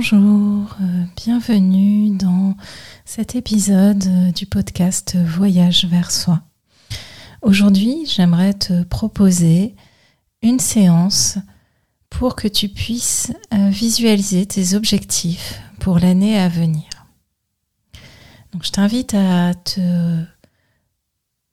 Bonjour, 0.00 0.76
euh, 0.80 1.04
bienvenue 1.16 2.16
dans 2.16 2.56
cet 3.04 3.34
épisode 3.34 4.04
euh, 4.06 4.30
du 4.30 4.46
podcast 4.46 5.16
Voyage 5.16 5.86
vers 5.86 6.12
soi. 6.12 6.40
Aujourd'hui, 7.42 8.06
j'aimerais 8.06 8.54
te 8.54 8.84
proposer 8.84 9.74
une 10.40 10.60
séance 10.60 11.38
pour 12.10 12.36
que 12.36 12.46
tu 12.46 12.68
puisses 12.68 13.32
euh, 13.52 13.70
visualiser 13.70 14.46
tes 14.46 14.76
objectifs 14.76 15.60
pour 15.80 15.98
l'année 15.98 16.38
à 16.38 16.48
venir. 16.48 16.88
Donc 18.52 18.64
je 18.64 18.70
t'invite 18.70 19.14
à 19.14 19.52
te 19.54 20.22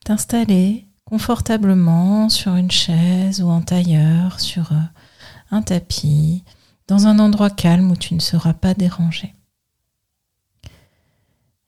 t'installer 0.03 0.85
confortablement 1.03 2.29
sur 2.29 2.53
une 2.53 2.69
chaise 2.69 3.41
ou 3.41 3.49
en 3.49 3.63
tailleur, 3.63 4.39
sur 4.39 4.71
un 5.49 5.63
tapis, 5.63 6.43
dans 6.87 7.07
un 7.07 7.19
endroit 7.19 7.49
calme 7.49 7.91
où 7.91 7.95
tu 7.95 8.13
ne 8.13 8.19
seras 8.19 8.53
pas 8.53 8.73
dérangé. 8.73 9.33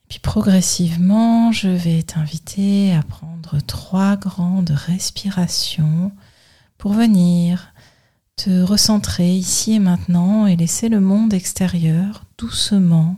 Puis 0.10 0.20
progressivement, 0.20 1.52
je 1.52 1.68
vais 1.68 2.02
t'inviter 2.04 2.96
à 2.96 3.04
prendre 3.04 3.60
trois 3.62 4.16
grandes 4.16 4.70
respirations 4.70 6.12
pour 6.78 6.94
venir 6.94 7.74
te 8.38 8.62
recentrer 8.62 9.36
ici 9.36 9.74
et 9.74 9.80
maintenant 9.80 10.46
et 10.46 10.56
laisser 10.56 10.90
le 10.90 11.02
monde 11.02 11.34
extérieur 11.34 12.24
doucement 12.38 13.18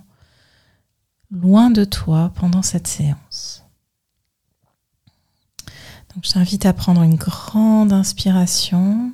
loin 1.29 1.69
de 1.69 1.83
toi 1.83 2.31
pendant 2.35 2.61
cette 2.63 2.87
séance. 2.87 3.63
Donc 6.15 6.25
je 6.25 6.31
t'invite 6.31 6.65
à 6.65 6.73
prendre 6.73 7.03
une 7.03 7.17
grande 7.17 7.93
inspiration 7.93 9.11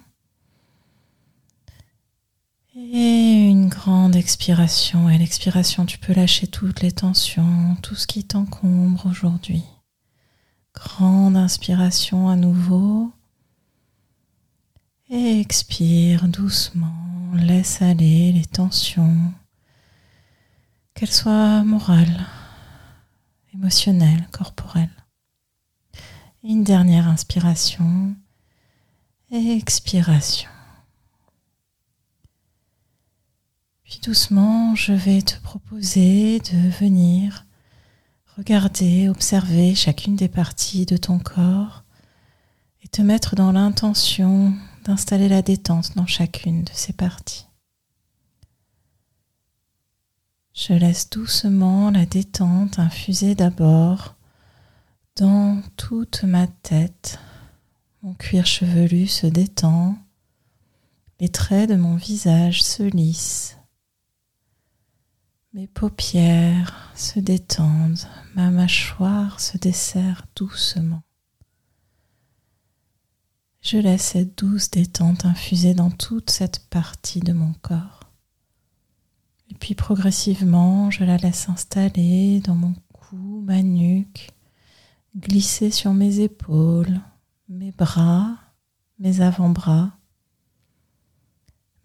et 2.76 3.50
expiration. 4.16 5.10
Et 5.10 5.18
l'expiration, 5.18 5.86
tu 5.86 5.98
peux 5.98 6.14
lâcher 6.14 6.48
toutes 6.48 6.82
les 6.82 6.92
tensions, 6.92 7.76
tout 7.82 7.96
ce 7.96 8.08
qui 8.08 8.24
t'encombre 8.24 9.06
aujourd'hui. 9.06 9.64
Grande 10.74 11.38
inspiration 11.38 12.30
à 12.30 12.36
nouveau. 12.36 13.12
Et 15.10 15.40
expire 15.40 16.28
doucement. 16.28 16.94
Laisse 17.36 17.82
aller 17.82 18.32
les 18.32 18.46
tensions, 18.46 19.34
qu'elles 20.94 21.12
soient 21.12 21.64
morales, 21.64 22.26
émotionnelles, 23.54 24.28
corporelles. 24.32 24.90
une 26.44 26.64
dernière 26.64 27.08
inspiration 27.08 28.16
expiration. 29.36 30.50
Puis 33.86 34.00
doucement, 34.04 34.74
je 34.74 34.94
vais 34.94 35.22
te 35.22 35.40
proposer 35.42 36.40
de 36.40 36.70
venir 36.80 37.46
regarder, 38.36 39.08
observer 39.10 39.76
chacune 39.76 40.16
des 40.16 40.28
parties 40.28 40.88
de 40.88 40.98
ton 40.98 41.20
corps 41.20 41.84
et 42.84 42.88
te 42.88 43.04
mettre 43.04 43.36
dans 43.36 43.52
l'intention 43.52 44.54
d'installer 44.84 45.30
la 45.30 45.44
détente 45.44 45.96
dans 45.96 46.08
chacune 46.08 46.64
de 46.64 46.72
ces 46.74 46.94
parties. 46.94 47.46
Je 50.54 50.74
laisse 50.74 51.10
doucement 51.12 51.92
la 51.92 52.08
détente 52.08 52.80
infuser 52.80 53.36
d'abord 53.36 54.16
dans 55.16 55.62
toute 55.78 56.24
ma 56.24 56.48
tête. 56.48 57.20
Mon 58.02 58.16
cuir 58.16 58.48
chevelu 58.48 59.06
se 59.06 59.28
détend, 59.28 59.96
les 61.20 61.30
traits 61.30 61.70
de 61.70 61.76
mon 61.76 61.96
visage 61.96 62.64
se 62.64 62.84
lissent 62.84 63.58
mes 65.56 65.68
paupières 65.68 66.92
se 66.96 67.18
détendent, 67.18 68.06
ma 68.36 68.52
mâchoire 68.52 69.40
se 69.40 69.58
desserre 69.58 70.26
doucement. 70.36 71.02
Je 73.62 73.78
laisse 73.78 74.04
cette 74.04 74.38
douce 74.38 74.70
détente 74.70 75.24
infuser 75.24 75.74
dans 75.74 75.92
toute 75.92 76.30
cette 76.30 76.68
partie 76.68 77.22
de 77.22 77.32
mon 77.32 77.54
corps. 77.62 78.12
Et 79.50 79.54
puis 79.54 79.76
progressivement, 79.76 80.92
je 80.92 81.06
la 81.06 81.16
laisse 81.16 81.48
installer 81.48 82.42
dans 82.42 82.56
mon 82.56 82.76
cou, 82.92 83.42
ma 83.46 83.64
nuque, 83.64 84.32
glisser 85.16 85.72
sur 85.72 85.94
mes 85.94 86.20
épaules, 86.20 87.00
mes 87.48 87.72
bras, 87.72 88.36
mes 89.00 89.22
avant-bras, 89.22 89.98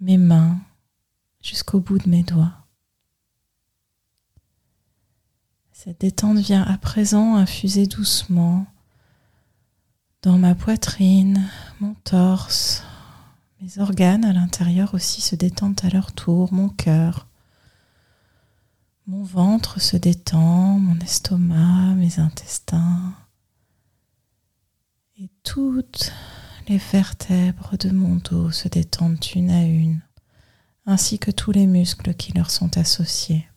mes 0.01 0.19
mains, 0.19 0.59
jusqu'au 1.41 1.79
bout 1.79 1.99
de 1.99 2.09
mes 2.09 2.25
doigts. 2.25 2.60
Cette 5.83 6.03
détente 6.03 6.37
vient 6.37 6.63
à 6.63 6.77
présent 6.77 7.37
infuser 7.37 7.87
doucement 7.87 8.67
dans 10.21 10.37
ma 10.37 10.55
poitrine, 10.55 11.49
mon 11.81 11.95
torse, 12.05 12.85
mes 13.63 13.79
organes 13.79 14.27
à 14.27 14.35
l'intérieur 14.35 14.93
aussi 14.93 15.23
se 15.23 15.37
détendent 15.37 15.81
à 15.83 15.89
leur 15.89 16.13
tour, 16.13 16.53
mon 16.53 16.69
cœur, 16.69 17.29
mon 19.07 19.23
ventre 19.23 19.81
se 19.81 19.97
détend, 19.97 20.79
mon 20.79 20.99
estomac, 20.99 21.95
mes 21.95 22.21
intestins 22.21 23.15
et 25.19 25.31
toutes 25.45 26.13
les 26.69 26.77
vertèbres 26.77 27.79
de 27.79 27.89
mon 27.89 28.17
dos 28.17 28.51
se 28.51 28.69
détendent 28.69 29.25
une 29.35 29.51
à 29.51 29.65
une, 29.65 30.03
ainsi 30.85 31.19
que 31.19 31.31
tous 31.31 31.53
les 31.53 31.67
muscles 31.67 32.13
qui 32.13 32.35
leur 32.35 32.51
sont 32.51 32.77
associés. 32.77 33.50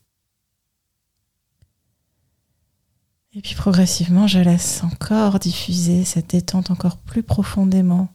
Et 3.35 3.41
puis 3.41 3.55
progressivement, 3.55 4.27
je 4.27 4.39
laisse 4.39 4.83
encore 4.83 5.39
diffuser 5.39 6.05
cette 6.05 6.29
détente 6.29 6.69
encore 6.69 6.97
plus 6.97 7.23
profondément 7.23 8.09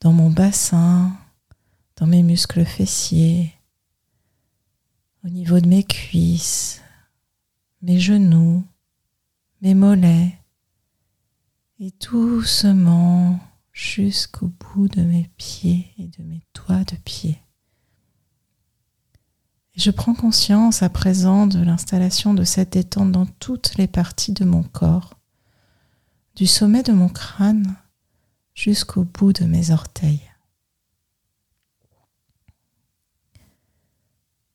dans 0.00 0.12
mon 0.12 0.30
bassin, 0.30 1.12
dans 1.96 2.06
mes 2.06 2.22
muscles 2.22 2.64
fessiers, 2.64 3.52
au 5.24 5.28
niveau 5.28 5.58
de 5.58 5.66
mes 5.66 5.82
cuisses, 5.82 6.80
mes 7.82 7.98
genoux, 7.98 8.64
mes 9.60 9.74
mollets, 9.74 10.38
et 11.80 11.92
doucement 12.00 13.40
jusqu'au 13.72 14.48
bout 14.48 14.88
de 14.88 15.02
mes 15.02 15.30
pieds 15.36 15.92
et 15.98 16.06
de 16.06 16.22
mes 16.22 16.42
doigts 16.54 16.84
de 16.84 16.96
pied. 17.04 17.38
Je 19.78 19.92
prends 19.92 20.12
conscience 20.14 20.82
à 20.82 20.88
présent 20.88 21.46
de 21.46 21.60
l'installation 21.60 22.34
de 22.34 22.42
cette 22.42 22.72
détente 22.72 23.12
dans 23.12 23.26
toutes 23.26 23.76
les 23.76 23.86
parties 23.86 24.32
de 24.32 24.44
mon 24.44 24.64
corps, 24.64 25.14
du 26.34 26.48
sommet 26.48 26.82
de 26.82 26.90
mon 26.90 27.08
crâne 27.08 27.76
jusqu'au 28.54 29.04
bout 29.04 29.32
de 29.32 29.44
mes 29.44 29.70
orteils. 29.70 30.28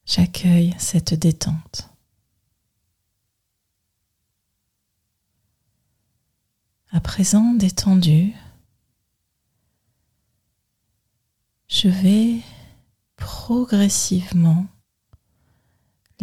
J'accueille 0.06 0.75
cette 0.78 1.13
détente. 1.13 1.89
À 6.91 7.00
présent 7.00 7.53
détendu, 7.53 8.33
je 11.69 11.88
vais 11.88 12.41
progressivement 13.16 14.67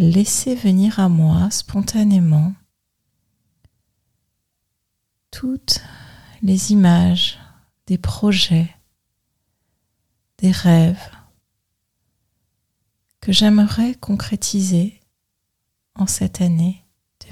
laisser 0.04 0.54
venir 0.54 0.98
à 0.98 1.10
moi 1.10 1.50
spontanément 1.50 2.54
toutes 5.30 5.82
les 6.40 6.72
images 6.72 7.38
des 7.86 7.98
projets, 7.98 8.74
des 10.38 10.52
rêves 10.52 11.10
que 13.20 13.30
j'aimerais 13.30 13.94
concrétiser 13.94 15.00
en 15.94 16.06
cette 16.06 16.40
année 16.40 16.82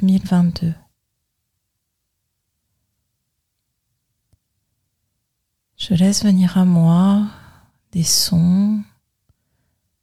2022. 0.01 0.75
Je 5.79 5.95
laisse 5.95 6.23
venir 6.23 6.59
à 6.59 6.67
moi 6.67 7.29
des 7.93 8.05
sons, 8.05 8.83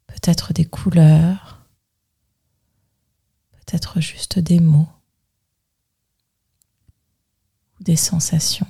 peut-être 0.08 0.52
des 0.52 0.66
couleurs, 0.66 1.65
peut-être 3.66 4.00
juste 4.00 4.40
des 4.40 4.60
mots 4.60 4.88
ou 7.80 7.84
des 7.84 7.96
sensations. 7.96 8.68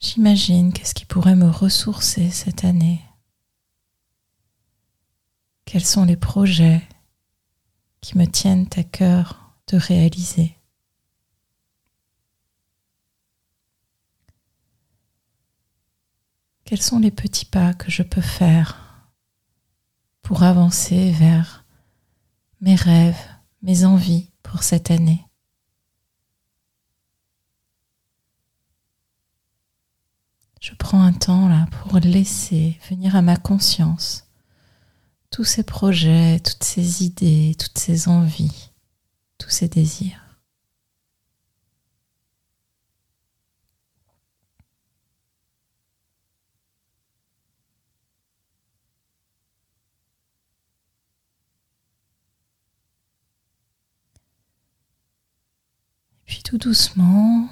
J'imagine 0.00 0.72
qu'est-ce 0.72 0.94
qui 0.94 1.04
pourrait 1.04 1.36
me 1.36 1.48
ressourcer 1.48 2.30
cette 2.30 2.64
année. 2.64 3.00
Quels 5.66 5.84
sont 5.84 6.04
les 6.04 6.16
projets 6.16 6.82
qui 8.00 8.18
me 8.18 8.26
tiennent 8.26 8.68
à 8.76 8.82
cœur 8.82 9.54
de 9.68 9.76
réaliser? 9.76 10.59
Quels 16.70 16.80
sont 16.80 17.00
les 17.00 17.10
petits 17.10 17.46
pas 17.46 17.74
que 17.74 17.90
je 17.90 18.04
peux 18.04 18.20
faire 18.20 19.10
pour 20.22 20.44
avancer 20.44 21.10
vers 21.10 21.64
mes 22.60 22.76
rêves, 22.76 23.18
mes 23.60 23.84
envies 23.84 24.30
pour 24.44 24.62
cette 24.62 24.92
année? 24.92 25.26
Je 30.60 30.72
prends 30.76 31.02
un 31.02 31.12
temps 31.12 31.48
là 31.48 31.66
pour 31.72 31.98
laisser 31.98 32.78
venir 32.88 33.16
à 33.16 33.22
ma 33.22 33.36
conscience 33.36 34.28
tous 35.30 35.42
ces 35.42 35.64
projets, 35.64 36.38
toutes 36.38 36.62
ces 36.62 37.02
idées, 37.02 37.56
toutes 37.58 37.80
ces 37.80 38.06
envies, 38.06 38.70
tous 39.38 39.50
ces 39.50 39.66
désirs. 39.66 40.30
Et 56.30 56.32
puis 56.32 56.38
tout 56.50 56.58
doucement, 56.58 57.48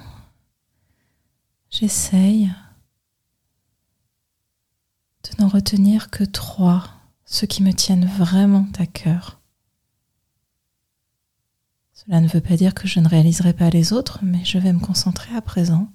j'essaye 1.70 2.52
de 5.22 5.40
n'en 5.40 5.46
retenir 5.46 6.10
que 6.10 6.24
trois, 6.24 6.88
ceux 7.24 7.46
qui 7.46 7.62
me 7.62 7.72
tiennent 7.72 8.06
vraiment 8.06 8.66
à 8.76 8.86
cœur. 8.86 9.40
Cela 11.92 12.20
ne 12.20 12.26
veut 12.26 12.40
pas 12.40 12.56
dire 12.56 12.74
que 12.74 12.88
je 12.88 12.98
ne 12.98 13.06
réaliserai 13.06 13.52
pas 13.52 13.70
les 13.70 13.92
autres, 13.92 14.18
mais 14.22 14.44
je 14.44 14.58
vais 14.58 14.72
me 14.72 14.80
concentrer 14.80 15.32
à 15.36 15.42
présent 15.42 15.92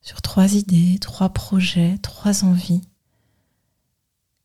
sur 0.00 0.22
trois 0.22 0.54
idées, 0.54 0.98
trois 0.98 1.28
projets, 1.28 1.98
trois 1.98 2.42
envies 2.42 2.88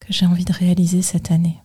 que 0.02 0.12
j'ai 0.12 0.26
envie 0.26 0.44
de 0.44 0.52
réaliser 0.52 1.02
cette 1.02 1.32
année. 1.32 1.63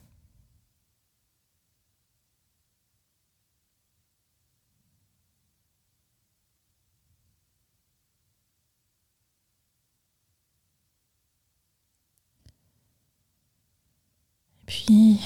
Puis 14.68 15.18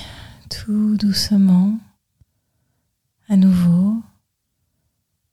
tout 0.51 0.97
doucement, 0.97 1.77
à 3.29 3.37
nouveau, 3.37 4.01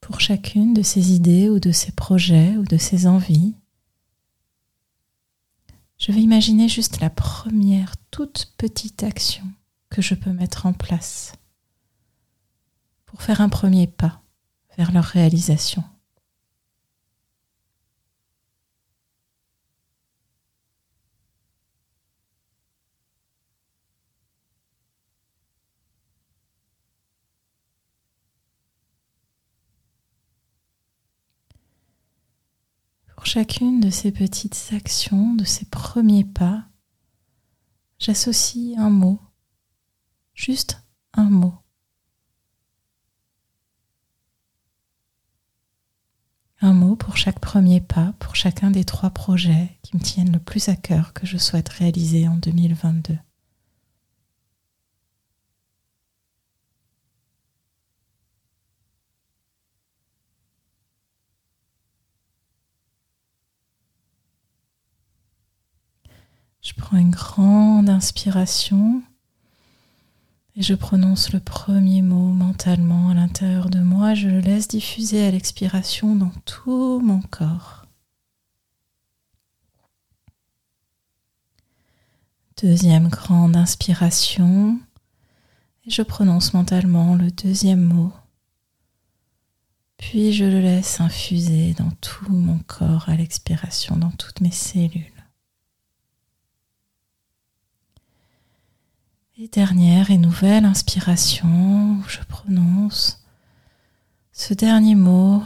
pour 0.02 0.20
chacune 0.20 0.74
de 0.74 0.82
ces 0.82 1.14
idées 1.14 1.48
ou 1.48 1.60
de 1.60 1.72
ces 1.72 1.92
projets 1.92 2.58
ou 2.58 2.64
de 2.64 2.78
ces 2.78 3.06
envies, 3.06 3.54
je 6.00 6.12
vais 6.12 6.22
imaginer 6.22 6.68
juste 6.68 7.02
la 7.02 7.12
première 7.12 7.94
toute 8.10 8.52
petite 8.58 9.04
action 9.04 9.46
que 9.92 10.02
je 10.02 10.16
peux 10.16 10.34
mettre 10.34 10.66
en 10.66 10.74
place 10.74 11.34
pour 13.06 13.22
faire 13.22 13.42
un 13.42 13.50
premier 13.50 13.86
pas 13.86 14.24
vers 14.76 14.92
leur 14.92 15.06
réalisation. 15.06 15.84
Pour 33.19 33.19
chacune 33.30 33.80
de 33.80 33.92
ces 33.92 34.12
petites 34.12 34.72
actions, 34.72 35.36
de 35.36 35.44
ces 35.44 35.66
premiers 35.66 36.24
pas, 36.24 36.66
j'associe 38.00 38.76
un 38.80 38.90
mot, 38.90 39.20
juste 40.34 40.82
un 41.14 41.30
mot. 41.30 41.54
Un 46.60 46.74
mot 46.74 46.96
pour 46.96 47.18
chaque 47.18 47.40
premier 47.40 47.82
pas, 47.82 48.14
pour 48.18 48.36
chacun 48.36 48.72
des 48.72 48.84
trois 48.84 49.12
projets 49.12 49.78
qui 49.84 49.96
me 49.96 50.02
tiennent 50.02 50.34
le 50.34 50.40
plus 50.40 50.68
à 50.68 50.76
cœur 50.76 51.14
que 51.14 51.28
je 51.28 51.38
souhaite 51.38 51.70
réaliser 51.70 52.28
en 52.28 52.36
2022. 52.36 53.16
Je 66.62 66.74
prends 66.74 66.98
une 66.98 67.12
grande 67.12 67.90
inspiration 67.90 69.02
et 70.56 70.62
je 70.62 70.74
prononce 70.74 71.32
le 71.32 71.40
premier 71.40 72.02
mot 72.02 72.34
mentalement 72.34 73.10
à 73.10 73.14
l'intérieur 73.14 73.70
de 73.70 73.80
moi. 73.80 74.14
Je 74.14 74.28
le 74.28 74.40
laisse 74.40 74.68
diffuser 74.68 75.26
à 75.26 75.32
l'expiration 75.32 76.16
dans 76.16 76.32
tout 76.46 77.00
mon 77.00 77.22
corps. 77.22 77.86
Deuxième 82.62 83.08
grande 83.08 83.56
inspiration 83.56 84.78
et 85.86 85.92
je 85.92 86.02
prononce 86.02 86.54
mentalement 86.54 87.16
le 87.16 87.32
deuxième 87.32 87.82
mot. 87.82 88.12
Puis 89.96 90.34
je 90.34 90.44
le 90.44 90.60
laisse 90.60 91.00
infuser 91.00 91.74
dans 91.74 91.92
tout 92.02 92.32
mon 92.32 92.60
corps 92.68 93.08
à 93.08 93.16
l'expiration, 93.16 93.96
dans 93.96 94.12
toutes 94.12 94.42
mes 94.42 94.52
cellules. 94.52 95.19
Et 99.42 99.48
dernière 99.48 100.12
et 100.12 100.18
nouvelle 100.18 100.66
inspiration, 100.66 101.94
où 101.94 102.04
je 102.10 102.20
prononce 102.28 103.24
ce 104.34 104.54
dernier 104.54 104.96
mot 104.96 105.42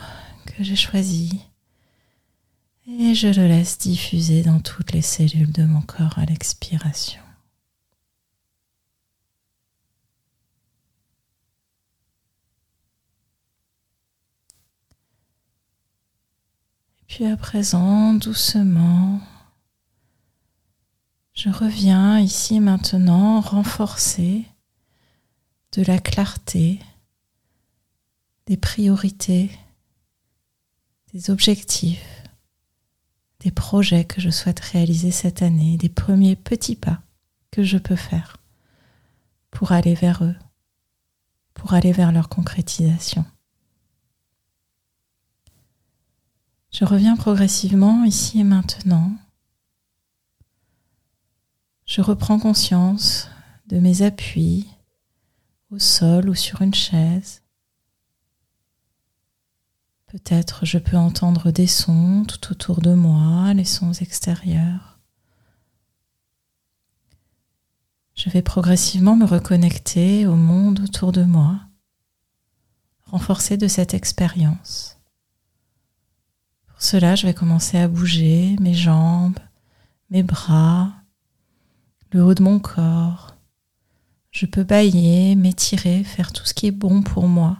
que 0.47 0.63
j'ai 0.63 0.75
choisi 0.75 1.45
et 2.87 3.13
je 3.13 3.27
le 3.27 3.47
laisse 3.47 3.77
diffuser 3.77 4.41
dans 4.41 4.59
toutes 4.59 4.93
les 4.93 5.03
cellules 5.03 5.51
de 5.51 5.63
mon 5.65 5.81
corps 5.81 6.17
à 6.17 6.25
l'expiration. 6.25 7.21
Puis 17.05 17.27
à 17.27 17.37
présent, 17.37 18.15
doucement, 18.15 19.21
je 21.43 21.49
reviens 21.49 22.19
ici 22.19 22.61
maintenant 22.61 23.41
renforcer 23.41 24.45
de 25.73 25.81
la 25.81 25.99
clarté, 25.99 26.79
des 28.45 28.55
priorités, 28.55 29.51
des 31.13 31.29
objectifs, 31.31 32.23
des 33.41 33.51
projets 33.51 34.05
que 34.05 34.21
je 34.21 34.29
souhaite 34.29 34.61
réaliser 34.61 35.11
cette 35.11 35.41
année, 35.41 35.75
des 35.75 35.89
premiers 35.89 36.37
petits 36.37 36.77
pas 36.77 37.01
que 37.51 37.61
je 37.61 37.77
peux 37.77 37.97
faire 37.97 38.37
pour 39.51 39.73
aller 39.73 39.95
vers 39.95 40.23
eux, 40.23 40.35
pour 41.55 41.73
aller 41.73 41.91
vers 41.91 42.13
leur 42.13 42.29
concrétisation. 42.29 43.25
Je 46.71 46.85
reviens 46.85 47.17
progressivement 47.17 48.05
ici 48.05 48.39
et 48.39 48.45
maintenant 48.45 49.11
je 51.85 52.01
reprends 52.01 52.39
conscience 52.39 53.29
de 53.67 53.79
mes 53.79 54.01
appuis 54.01 54.67
au 55.71 55.79
sol 55.79 56.29
ou 56.29 56.35
sur 56.35 56.61
une 56.61 56.73
chaise. 56.73 57.41
Peut-être 60.07 60.65
je 60.65 60.77
peux 60.77 60.97
entendre 60.97 61.51
des 61.51 61.67
sons 61.67 62.25
tout 62.27 62.51
autour 62.51 62.81
de 62.81 62.93
moi, 62.93 63.53
les 63.53 63.65
sons 63.65 63.93
extérieurs. 63.93 64.99
Je 68.13 68.29
vais 68.29 68.43
progressivement 68.43 69.15
me 69.15 69.25
reconnecter 69.25 70.27
au 70.27 70.35
monde 70.35 70.81
autour 70.81 71.11
de 71.11 71.23
moi, 71.23 71.59
renforcer 73.05 73.57
de 73.57 73.67
cette 73.67 73.95
expérience. 73.95 74.99
Pour 76.67 76.81
cela, 76.81 77.15
je 77.15 77.25
vais 77.25 77.33
commencer 77.33 77.79
à 77.79 77.87
bouger 77.87 78.55
mes 78.59 78.75
jambes, 78.75 79.39
mes 80.11 80.21
bras, 80.21 80.93
le 82.13 82.23
haut 82.23 82.35
de 82.35 82.43
mon 82.43 82.59
corps. 82.59 83.35
Je 84.31 84.45
peux 84.45 84.63
bailler, 84.63 85.35
m'étirer, 85.35 86.03
faire 86.03 86.31
tout 86.31 86.45
ce 86.45 86.53
qui 86.53 86.67
est 86.67 86.71
bon 86.71 87.01
pour 87.01 87.27
moi. 87.27 87.59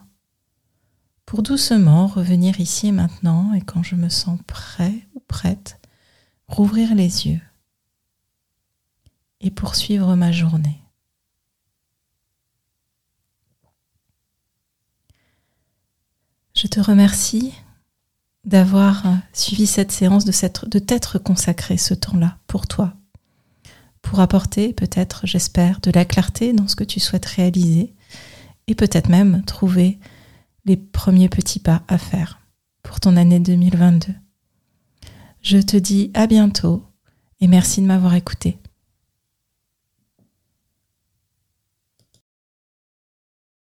Pour 1.26 1.42
doucement 1.42 2.08
revenir 2.08 2.60
ici 2.60 2.88
et 2.88 2.92
maintenant 2.92 3.54
et 3.54 3.62
quand 3.62 3.82
je 3.84 3.96
me 3.96 4.10
sens 4.10 4.40
prêt 4.46 5.08
ou 5.16 5.20
prête, 5.20 5.80
rouvrir 6.48 6.94
les 6.94 7.28
yeux 7.28 7.42
et 9.42 9.50
poursuivre 9.50 10.16
ma 10.16 10.32
journée. 10.32 10.80
Je 16.56 16.68
te 16.68 16.80
remercie 16.80 17.54
d'avoir 18.46 19.04
suivi 19.34 19.66
cette 19.66 19.92
séance, 19.92 20.26
de 20.26 20.80
t'être 20.80 21.18
consacré 21.18 21.78
ce 21.78 21.94
temps-là 21.94 22.38
pour 22.46 22.68
toi, 22.68 22.94
pour 24.04 24.20
apporter 24.20 24.74
peut-être, 24.74 25.26
j'espère, 25.26 25.80
de 25.80 25.90
la 25.90 26.06
clarté 26.06 26.54
dans 26.54 26.68
ce 26.68 26.76
que 26.76 26.84
tu 26.84 27.00
souhaites 27.00 27.26
réaliser 27.26 27.96
et 28.68 28.76
peut-être 28.76 29.10
même 29.10 29.42
trouver 29.46 29.98
les 30.66 30.78
premiers 30.78 31.30
petits 31.30 31.60
pas 31.60 31.82
à 31.88 31.98
faire 31.98 32.40
pour 32.84 33.00
ton 33.00 33.18
année 33.18 33.40
2022. 33.40 34.14
Je 35.42 35.58
te 35.58 35.76
dis 35.76 36.12
à 36.14 36.28
bientôt 36.28 36.84
et 37.42 37.48
merci 37.48 37.82
de 37.82 37.88
m'avoir 37.88 38.14
écouté. 38.14 38.60